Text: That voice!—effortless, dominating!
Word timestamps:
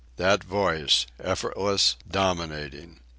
That 0.17 0.43
voice!—effortless, 0.43 1.95
dominating! 2.09 3.01